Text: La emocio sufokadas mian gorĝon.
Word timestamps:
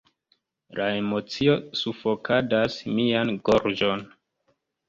La 0.79 0.87
emocio 1.01 1.53
sufokadas 1.81 2.79
mian 2.97 3.33
gorĝon. 3.51 4.03